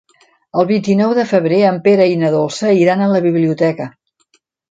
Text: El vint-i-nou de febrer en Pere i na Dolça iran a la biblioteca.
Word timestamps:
El 0.61 0.67
vint-i-nou 0.69 1.11
de 1.17 1.25
febrer 1.31 1.59
en 1.73 1.77
Pere 1.89 2.07
i 2.13 2.17
na 2.23 2.33
Dolça 2.37 2.73
iran 2.85 3.03
a 3.09 3.13
la 3.13 3.23
biblioteca. 3.29 3.87